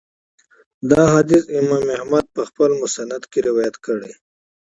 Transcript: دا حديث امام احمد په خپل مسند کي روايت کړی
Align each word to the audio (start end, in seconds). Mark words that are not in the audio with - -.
دا 0.91 1.03
حديث 1.15 1.43
امام 1.59 1.85
احمد 1.97 2.25
په 2.35 2.41
خپل 2.49 2.69
مسند 2.81 3.21
کي 3.31 3.39
روايت 3.47 3.75
کړی 3.85 4.11